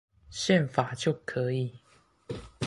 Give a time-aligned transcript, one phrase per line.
[0.31, 1.77] 憲法就可以